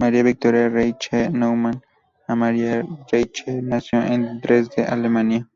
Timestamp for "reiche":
0.68-1.30, 3.08-3.62